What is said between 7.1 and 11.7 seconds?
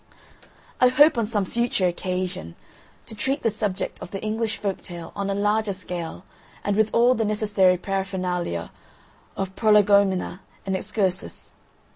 the necessary paraphernalia of prolegomena and excursus.